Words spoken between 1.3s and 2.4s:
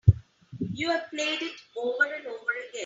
it over and